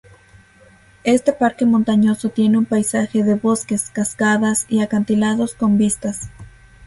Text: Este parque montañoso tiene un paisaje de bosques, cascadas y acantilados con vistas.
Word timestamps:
Este 1.03 1.31
parque 1.31 1.67
montañoso 1.67 2.29
tiene 2.29 2.57
un 2.57 2.65
paisaje 2.65 3.21
de 3.21 3.35
bosques, 3.35 3.91
cascadas 3.91 4.65
y 4.67 4.81
acantilados 4.81 5.53
con 5.53 5.77
vistas. 5.77 6.31